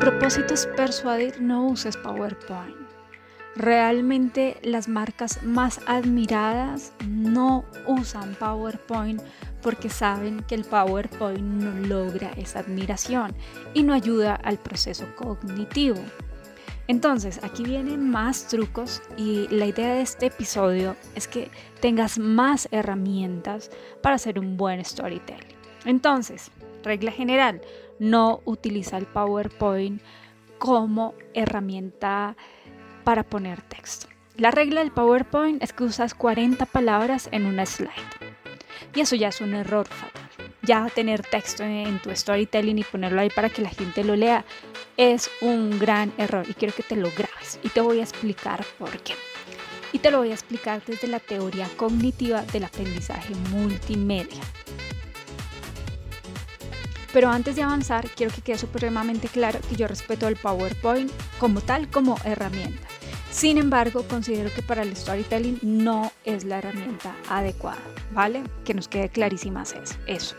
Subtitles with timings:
[0.00, 2.74] Propósito es persuadir, no uses PowerPoint.
[3.54, 9.20] Realmente las marcas más admiradas no usan PowerPoint
[9.60, 13.34] porque saben que el PowerPoint no logra esa admiración
[13.74, 16.00] y no ayuda al proceso cognitivo.
[16.88, 22.68] Entonces, aquí vienen más trucos y la idea de este episodio es que tengas más
[22.70, 23.70] herramientas
[24.02, 25.56] para hacer un buen storytelling.
[25.84, 26.50] Entonces,
[26.82, 27.60] regla general,
[27.98, 30.02] no utiliza el PowerPoint
[30.58, 32.36] como herramienta
[33.04, 34.08] para poner texto.
[34.36, 37.90] La regla del PowerPoint es que usas 40 palabras en una slide.
[38.94, 40.30] Y eso ya es un error fatal.
[40.62, 44.44] Ya tener texto en tu storytelling y ponerlo ahí para que la gente lo lea
[44.96, 48.64] es un gran error y quiero que te lo grabes y te voy a explicar
[48.78, 49.14] por qué.
[49.92, 54.40] Y te lo voy a explicar desde la teoría cognitiva del aprendizaje multimedia.
[57.12, 61.60] Pero antes de avanzar, quiero que quede supremamente claro que yo respeto el PowerPoint como
[61.60, 62.86] tal, como herramienta.
[63.30, 67.78] Sin embargo, considero que para el storytelling no es la herramienta adecuada,
[68.12, 68.42] ¿vale?
[68.64, 69.94] Que nos quede clarísimas eso.
[70.06, 70.34] eso.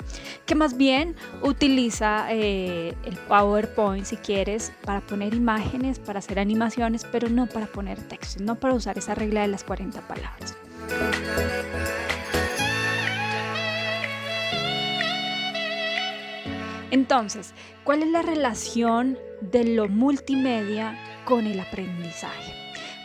[0.45, 7.05] Que más bien utiliza eh, el PowerPoint si quieres para poner imágenes, para hacer animaciones,
[7.09, 10.55] pero no para poner textos, no para usar esa regla de las 40 palabras.
[16.91, 17.53] Entonces,
[17.83, 22.53] ¿cuál es la relación de lo multimedia con el aprendizaje?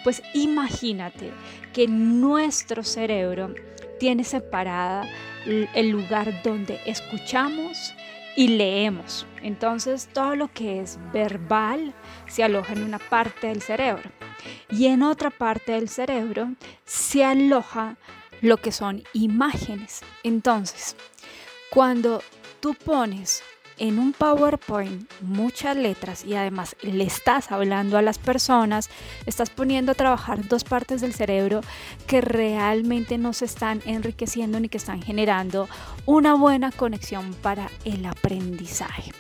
[0.05, 1.33] Pues imagínate
[1.73, 3.55] que nuestro cerebro
[3.99, 5.09] tiene separada
[5.47, 7.95] el lugar donde escuchamos
[8.37, 9.27] y leemos.
[9.43, 11.95] Entonces todo lo que es verbal
[12.29, 14.11] se aloja en una parte del cerebro
[14.71, 16.53] y en otra parte del cerebro
[16.85, 17.97] se aloja
[18.43, 20.03] lo que son imágenes.
[20.23, 20.97] Entonces,
[21.71, 22.23] cuando
[22.61, 23.43] tú pones
[23.79, 28.89] en un PowerPoint muchas letras y además le estás hablando a las personas,
[29.27, 31.61] estás poniendo a trabajar dos partes del cerebro
[32.07, 35.69] que realmente no se están enriqueciendo ni que están generando
[36.07, 39.13] una buena conexión para el aprendizaje.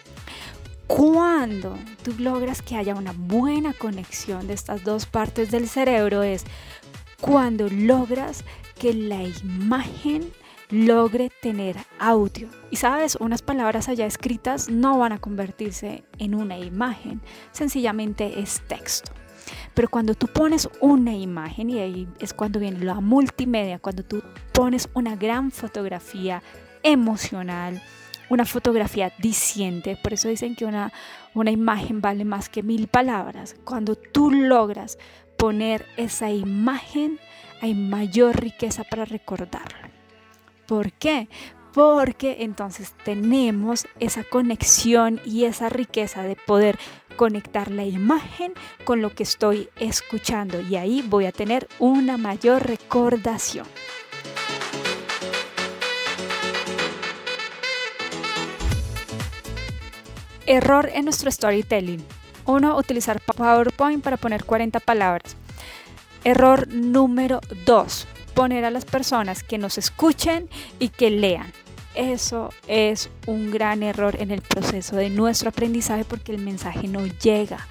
[0.86, 6.44] Cuando tú logras que haya una buena conexión de estas dos partes del cerebro es
[7.20, 8.44] cuando logras
[8.78, 10.32] que la imagen
[10.71, 12.49] logre tener audio.
[12.71, 17.21] Y sabes, unas palabras allá escritas no van a convertirse en una imagen,
[17.53, 19.12] sencillamente es texto.
[19.75, 24.22] Pero cuando tú pones una imagen, y ahí es cuando viene la multimedia, cuando tú
[24.53, 26.43] pones una gran fotografía
[26.83, 27.81] emocional,
[28.28, 30.93] una fotografía diciente, por eso dicen que una,
[31.34, 33.54] una imagen vale más que mil palabras.
[33.65, 34.98] Cuando tú logras
[35.37, 37.21] poner esa imagen,
[37.60, 39.95] hay mayor riqueza para recordarlo.
[40.66, 41.28] ¿Por qué?
[41.72, 46.78] Porque entonces tenemos esa conexión y esa riqueza de poder
[47.16, 48.53] conectar la imagen
[48.84, 53.66] con lo que estoy escuchando y ahí voy a tener una mayor recordación.
[60.47, 62.04] Error en nuestro storytelling.
[62.45, 65.36] Uno, utilizar PowerPoint para poner 40 palabras.
[66.22, 71.50] Error número 2 poner a las personas que nos escuchen y que lean.
[71.94, 77.06] Eso es un gran error en el proceso de nuestro aprendizaje porque el mensaje no
[77.06, 77.66] llega.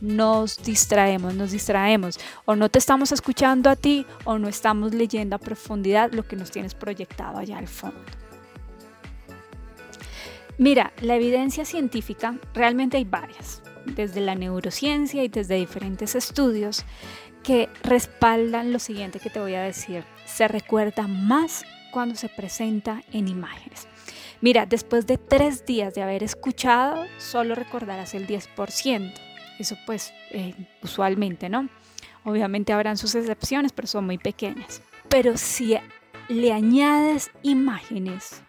[0.00, 2.20] Nos distraemos, nos distraemos.
[2.44, 6.36] O no te estamos escuchando a ti o no estamos leyendo a profundidad lo que
[6.36, 7.98] nos tienes proyectado allá al fondo.
[10.58, 16.84] Mira, la evidencia científica realmente hay varias, desde la neurociencia y desde diferentes estudios
[17.44, 20.04] que respaldan lo siguiente que te voy a decir.
[20.24, 23.86] Se recuerda más cuando se presenta en imágenes.
[24.40, 29.14] Mira, después de tres días de haber escuchado, solo recordarás el 10%.
[29.58, 31.68] Eso pues eh, usualmente, ¿no?
[32.24, 34.82] Obviamente habrán sus excepciones, pero son muy pequeñas.
[35.08, 35.76] Pero si
[36.28, 38.42] le añades imágenes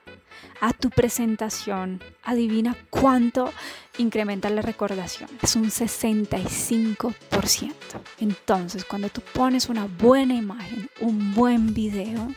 [0.61, 3.51] a tu presentación, adivina cuánto
[3.97, 5.29] incrementa la recordación.
[5.41, 7.73] Es un 65%.
[8.19, 12.27] Entonces, cuando tú pones una buena imagen, un buen video,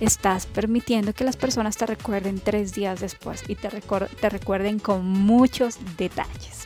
[0.00, 5.78] estás permitiendo que las personas te recuerden tres días después y te, recuerden con muchos
[5.96, 6.57] detalles.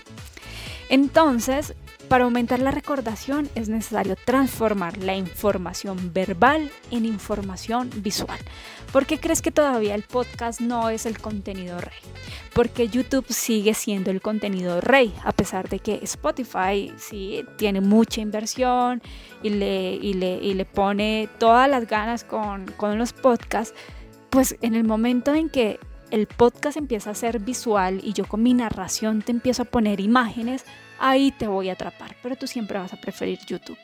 [0.92, 1.72] Entonces,
[2.10, 8.38] para aumentar la recordación es necesario transformar la información verbal en información visual.
[8.92, 11.98] ¿Por qué crees que todavía el podcast no es el contenido rey?
[12.52, 18.20] Porque YouTube sigue siendo el contenido rey, a pesar de que Spotify sí tiene mucha
[18.20, 19.00] inversión
[19.42, 23.74] y le, le, le pone todas las ganas con, con los podcasts.
[24.28, 25.80] Pues en el momento en que
[26.12, 29.98] el podcast empieza a ser visual y yo con mi narración te empiezo a poner
[29.98, 30.66] imágenes,
[31.02, 33.78] ahí te voy a atrapar, pero tú siempre vas a preferir YouTube.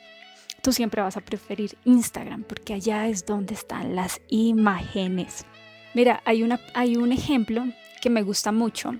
[0.63, 5.45] Tú siempre vas a preferir Instagram porque allá es donde están las imágenes.
[5.93, 7.65] Mira, hay, una, hay un ejemplo
[8.01, 8.95] que me gusta mucho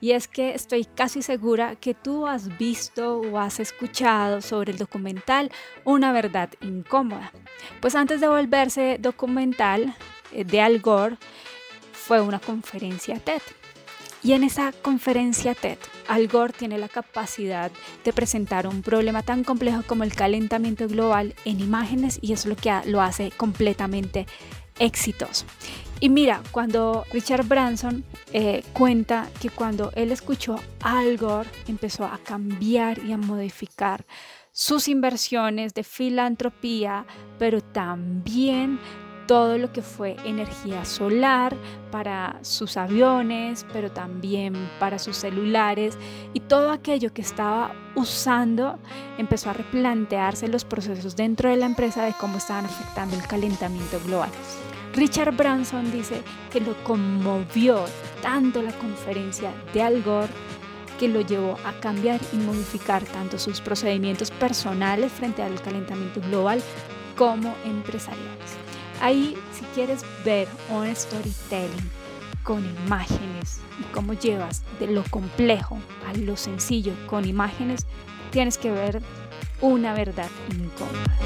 [0.00, 4.78] y es que estoy casi segura que tú has visto o has escuchado sobre el
[4.78, 5.50] documental
[5.84, 7.32] Una verdad incómoda.
[7.80, 9.94] Pues antes de volverse documental
[10.32, 11.16] eh, de Al Gore
[11.92, 13.42] fue una conferencia TED.
[14.24, 17.72] Y en esa conferencia TED, Al Gore tiene la capacidad
[18.04, 22.54] de presentar un problema tan complejo como el calentamiento global en imágenes y es lo
[22.54, 24.26] que lo hace completamente
[24.78, 25.44] exitoso.
[25.98, 32.04] Y mira, cuando Richard Branson eh, cuenta que cuando él escuchó a Al Gore, empezó
[32.04, 34.04] a cambiar y a modificar
[34.52, 37.06] sus inversiones de filantropía,
[37.38, 38.78] pero también
[39.32, 41.56] todo lo que fue energía solar
[41.90, 45.96] para sus aviones, pero también para sus celulares
[46.34, 48.78] y todo aquello que estaba usando
[49.16, 53.98] empezó a replantearse los procesos dentro de la empresa de cómo estaban afectando el calentamiento
[54.04, 54.28] global.
[54.92, 56.20] Richard Branson dice
[56.50, 57.86] que lo conmovió
[58.20, 60.28] tanto la conferencia de Al Gore
[61.00, 66.62] que lo llevó a cambiar y modificar tanto sus procedimientos personales frente al calentamiento global
[67.16, 68.61] como empresariales.
[69.02, 71.90] Ahí, si quieres ver un storytelling
[72.44, 75.76] con imágenes y cómo llevas de lo complejo
[76.06, 77.84] a lo sencillo con imágenes,
[78.30, 79.02] tienes que ver
[79.60, 81.16] una verdad incómoda.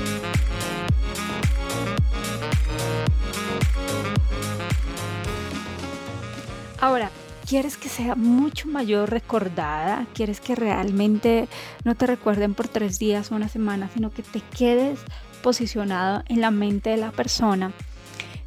[6.80, 7.10] Ahora,
[7.46, 10.06] ¿quieres que sea mucho mayor recordada?
[10.14, 11.46] ¿Quieres que realmente
[11.84, 15.00] no te recuerden por tres días o una semana, sino que te quedes
[15.46, 17.70] posicionado en la mente de la persona.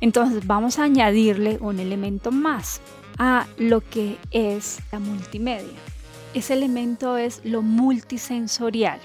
[0.01, 2.81] Entonces vamos a añadirle un elemento más
[3.17, 5.79] a lo que es la multimedia.
[6.33, 8.99] Ese elemento es lo multisensorial.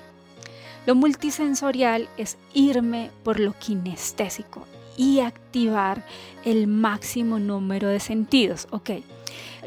[0.86, 4.66] Lo multisensorial es irme por lo kinestésico
[4.96, 6.04] y activar
[6.44, 8.66] el máximo número de sentidos.
[8.72, 8.90] Ok,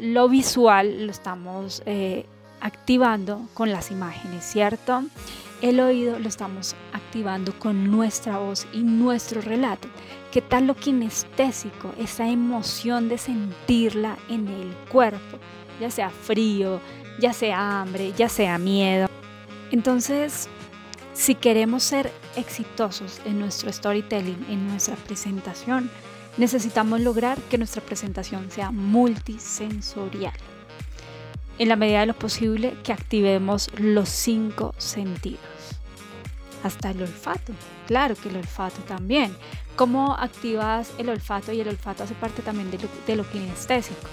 [0.02, 2.26] lo visual lo estamos eh,
[2.60, 5.04] activando con las imágenes, ¿cierto?
[5.60, 9.88] El oído lo estamos activando con nuestra voz y nuestro relato.
[10.30, 11.92] ¿Qué tal lo kinestésico?
[11.98, 15.38] Esa emoción de sentirla en el cuerpo,
[15.80, 16.80] ya sea frío,
[17.18, 19.08] ya sea hambre, ya sea miedo.
[19.72, 20.48] Entonces,
[21.12, 25.90] si queremos ser exitosos en nuestro storytelling, en nuestra presentación,
[26.36, 30.34] necesitamos lograr que nuestra presentación sea multisensorial
[31.58, 35.47] en la medida de lo posible que activemos los cinco sentidos.
[36.62, 37.52] Hasta el olfato,
[37.86, 39.36] claro que el olfato también.
[39.76, 41.52] ¿Cómo activas el olfato?
[41.52, 42.78] Y el olfato hace parte también de
[43.16, 44.08] lo, de kinestésico.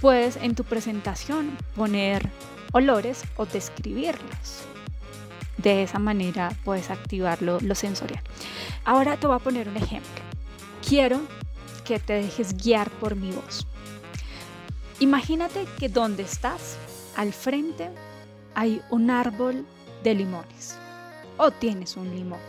[0.00, 2.28] Puedes en tu presentación poner
[2.72, 4.64] olores o describirlos.
[5.56, 8.22] De esa manera puedes activar lo, lo sensorial.
[8.84, 10.22] Ahora te voy a poner un ejemplo.
[10.86, 11.22] Quiero
[11.86, 13.66] que te dejes guiar por mi voz.
[15.00, 16.76] Imagínate que donde estás,
[17.16, 17.88] al frente,
[18.54, 19.66] hay un árbol
[20.04, 20.76] de limones
[21.36, 22.40] o tienes un limón.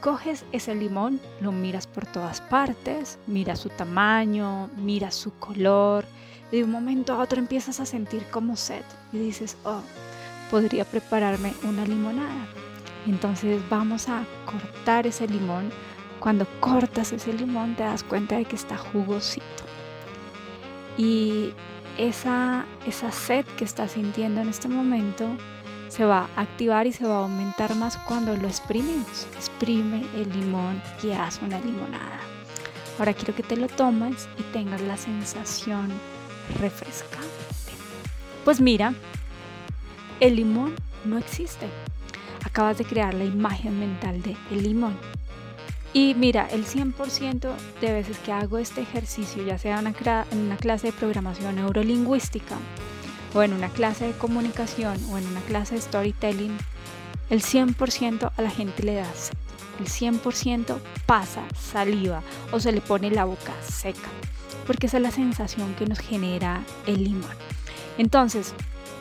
[0.00, 6.04] Coges ese limón, lo miras por todas partes, mira su tamaño, mira su color,
[6.52, 9.80] y de un momento a otro empiezas a sentir como sed y dices, oh,
[10.50, 12.46] podría prepararme una limonada.
[13.06, 15.70] Entonces vamos a cortar ese limón.
[16.20, 19.44] Cuando cortas ese limón te das cuenta de que está jugosito.
[20.96, 21.52] Y
[21.98, 25.26] esa, esa sed que estás sintiendo en este momento
[25.96, 29.26] se va a activar y se va a aumentar más cuando lo exprimimos.
[29.34, 32.20] Exprime el limón y haz una limonada.
[32.98, 35.90] Ahora quiero que te lo tomes y tengas la sensación
[36.60, 37.26] refrescante.
[38.44, 38.92] Pues mira,
[40.20, 40.74] el limón
[41.06, 41.66] no existe.
[42.44, 44.96] Acabas de crear la imagen mental de el limón.
[45.94, 50.88] Y mira, el 100% de veces que hago este ejercicio, ya sea en una clase
[50.88, 52.56] de programación neurolingüística,
[53.34, 56.56] o en una clase de comunicación, o en una clase de storytelling,
[57.30, 59.36] el 100% a la gente le da sed.
[59.78, 64.08] El 100% pasa saliva o se le pone la boca seca,
[64.66, 67.36] porque esa es la sensación que nos genera el limón.
[67.98, 68.54] Entonces,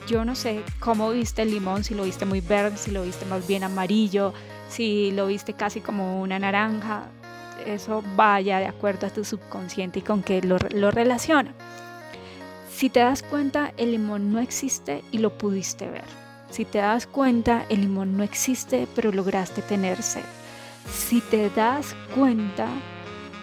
[0.07, 3.25] yo no sé cómo viste el limón, si lo viste muy verde, si lo viste
[3.25, 4.33] más bien amarillo,
[4.69, 7.07] si lo viste casi como una naranja.
[7.65, 11.53] Eso vaya de acuerdo a tu subconsciente y con qué lo, lo relaciona.
[12.75, 16.03] Si te das cuenta, el limón no existe y lo pudiste ver.
[16.49, 20.25] Si te das cuenta, el limón no existe, pero lograste tener sed.
[20.93, 22.67] Si te das cuenta,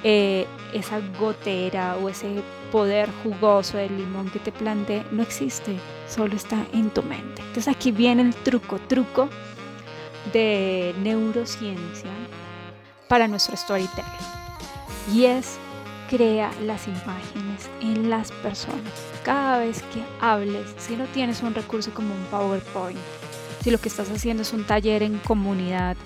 [0.05, 6.37] eh, esa gotera o ese poder jugoso del limón que te planteé no existe, solo
[6.37, 7.41] está en tu mente.
[7.41, 9.31] Entonces aquí viene el truco, truco
[10.35, 12.11] de neurociencia
[13.09, 14.05] para nuestro storytelling.
[15.11, 15.57] Y es
[16.15, 18.93] crea las imágenes en las personas.
[19.25, 22.99] Cada vez que hables, si no tienes un recurso como un PowerPoint,
[23.63, 25.97] si lo que estás haciendo es un taller en comunidad,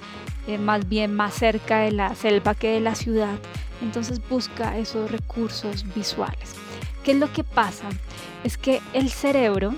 [0.46, 3.36] eh, más bien más cerca de la selva que de la ciudad,
[3.82, 6.54] entonces busca esos recursos visuales.
[7.02, 7.88] ¿Qué es lo que pasa?
[8.44, 9.74] Es que el cerebro,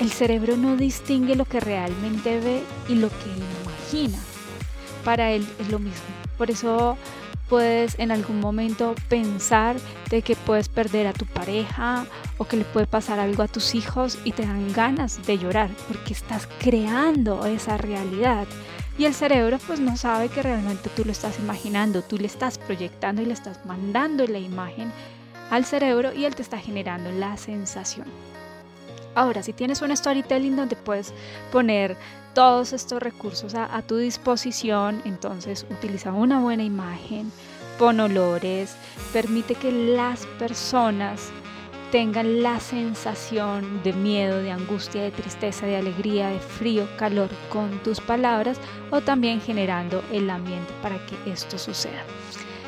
[0.00, 3.28] el cerebro no distingue lo que realmente ve y lo que
[3.62, 4.18] imagina.
[5.04, 6.00] Para él es lo mismo.
[6.38, 6.96] Por eso
[7.52, 9.76] puedes en algún momento pensar
[10.08, 12.06] de que puedes perder a tu pareja
[12.38, 15.68] o que le puede pasar algo a tus hijos y te dan ganas de llorar
[15.86, 18.46] porque estás creando esa realidad.
[18.96, 22.56] Y el cerebro pues no sabe que realmente tú lo estás imaginando, tú le estás
[22.56, 24.90] proyectando y le estás mandando la imagen
[25.50, 28.06] al cerebro y él te está generando la sensación.
[29.14, 31.12] Ahora, si tienes un storytelling donde puedes
[31.52, 31.98] poner
[32.34, 37.30] todos estos recursos a, tu disposición, entonces utiliza una buena imagen,
[37.78, 38.74] pon olores,
[39.12, 41.30] permite que las personas
[41.90, 47.82] tengan la sensación de miedo, de angustia, de tristeza, de alegría, de frío, calor con
[47.82, 48.58] tus palabras
[48.90, 52.02] o también generando el ambiente para que esto suceda.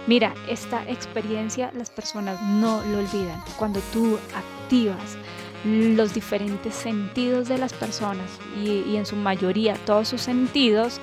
[0.07, 3.43] Mira, esta experiencia las personas no lo olvidan.
[3.57, 5.17] Cuando tú activas
[5.65, 8.31] los diferentes sentidos de las personas
[8.63, 11.01] y, en su mayoría todos sus sentidos,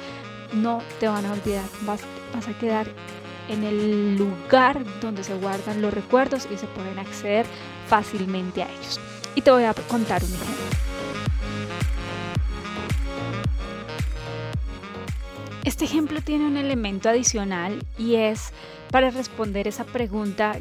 [0.54, 1.66] no te van a olvidar.
[1.82, 2.02] Vas,
[2.34, 2.88] vas a quedar
[3.50, 7.46] en el lugar donde se guardan los recuerdos y se pueden acceder
[7.88, 9.00] fácilmente a ellos.
[9.36, 10.72] Y te voy a contar un ejemplo.
[15.64, 18.52] Este ejemplo tiene un elemento adicional y es
[18.92, 20.60] para responder esa pregunta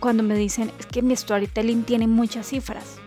[0.00, 2.98] cuando me dicen es que mi storytelling tiene muchas cifras.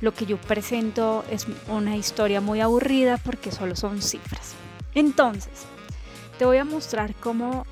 [0.00, 4.54] Lo que yo presento es una historia muy aburrida porque solo son cifras.
[4.94, 5.66] Entonces,
[6.38, 7.66] te voy a mostrar cómo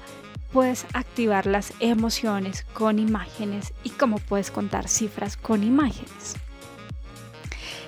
[0.52, 6.36] puedes activar las emociones con imágenes y cómo puedes contar cifras con imágenes.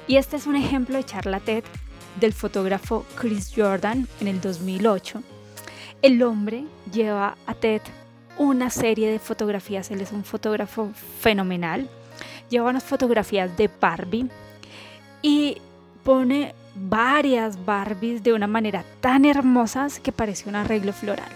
[0.06, 1.64] Y este es un ejemplo de charla TED
[2.18, 5.22] del fotógrafo Chris Jordan en el 2008.
[6.02, 7.82] El hombre lleva a TED
[8.38, 11.88] una serie de fotografías, él es un fotógrafo fenomenal,
[12.50, 14.28] lleva unas fotografías de Barbie
[15.22, 15.56] y
[16.04, 21.30] pone varias Barbies de una manera tan hermosa que parece un arreglo floral.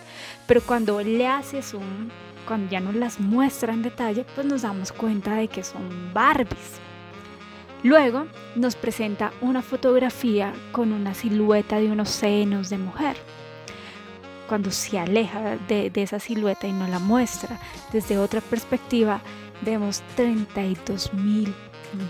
[0.46, 2.10] Pero cuando le hace zoom,
[2.46, 6.80] cuando ya nos las muestra en detalle, pues nos damos cuenta de que son Barbies.
[7.82, 13.16] Luego nos presenta una fotografía con una silueta de unos senos de mujer.
[14.48, 17.58] Cuando se aleja de, esa silueta y nos la muestra
[17.92, 19.20] desde otra perspectiva,
[19.62, 21.54] vemos 32 mil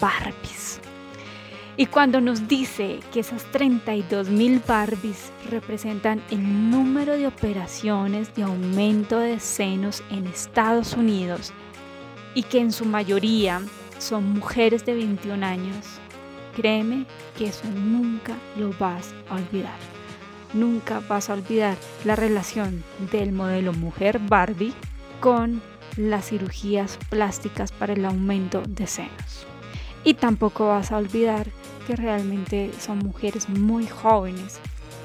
[0.01, 0.81] Barbies.
[1.77, 8.45] Y cuando nos dice que esas 32 mil Barbies representan el número de operaciones de
[8.45, 11.53] aumento de senos en Estados Unidos
[12.35, 13.61] y que en su mayoría
[13.99, 15.87] son mujeres de 21 años,
[16.55, 19.94] créeme que eso nunca lo vas a olvidar.
[20.55, 24.73] Nunca vas a olvidar la relación del modelo mujer Barbie
[25.21, 25.61] con
[25.97, 29.47] las cirugías plásticas para el aumento de senos.
[30.05, 31.49] Y tampoco vas a olvidar
[31.87, 34.61] que realmente son mujeres muy jóvenes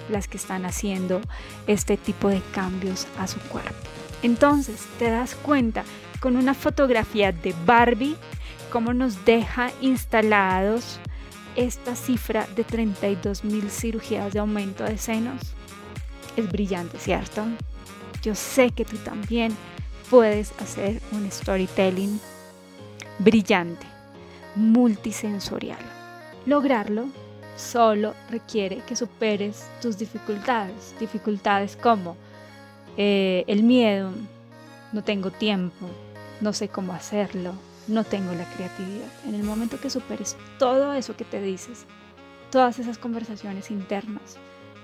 [0.09, 1.21] las que están haciendo
[1.67, 3.73] este tipo de cambios a su cuerpo.
[4.21, 5.83] Entonces te das cuenta
[6.19, 8.15] con una fotografía de Barbie
[8.71, 10.99] cómo nos deja instalados
[11.55, 15.41] esta cifra de 32 mil cirugías de aumento de senos.
[16.35, 17.45] Es brillante, ¿cierto?
[18.21, 19.55] Yo sé que tú también
[20.09, 22.19] puedes hacer un storytelling
[23.19, 23.85] brillante
[24.55, 25.79] multisensorial.
[26.45, 27.07] Lograrlo
[27.55, 32.15] solo requiere que superes tus dificultades, dificultades como
[32.97, 34.11] eh, el miedo,
[34.91, 35.87] no tengo tiempo,
[36.41, 37.53] no sé cómo hacerlo,
[37.89, 39.09] no tengo la creatividad.
[39.25, 41.85] En el momento que superes todo eso que te dices,
[42.51, 44.37] todas esas conversaciones internas,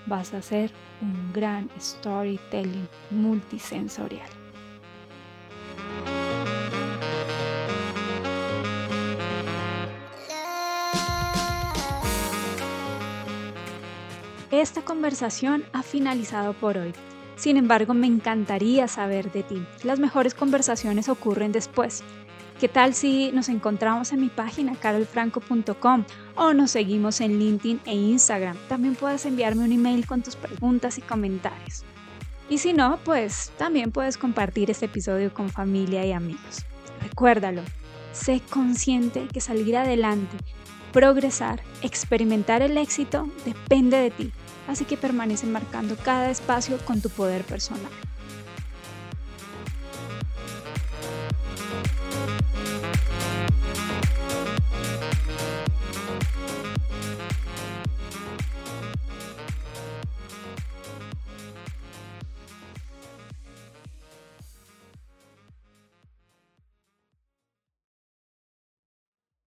[0.08, 0.72] vas a hacer
[1.02, 4.28] un gran storytelling multisensorial.
[14.52, 16.94] Esta conversación ha finalizado por hoy.
[17.36, 19.66] Sin embargo, me encantaría saber de ti.
[19.84, 22.04] Las mejores conversaciones ocurren después.
[22.60, 27.94] ¿Qué tal si nos encontramos en mi página carolfranco.com o nos seguimos en LinkedIn e
[27.96, 28.56] Instagram?
[28.70, 31.84] También puedes enviarme un email con tus preguntas y comentarios.
[32.50, 36.66] Y si no, pues también puedes compartir este episodio con familia y amigos.
[37.04, 37.62] Recuérdalo,
[38.14, 40.38] sé consciente que salir adelante,
[40.94, 44.32] progresar, experimentar el éxito depende de ti,
[44.70, 47.92] así que permanece marcando cada espacio con tu poder personal.